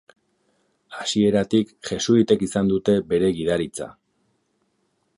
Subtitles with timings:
[1.01, 3.93] Hasieratik jesuitek izan dute bere gidaritza.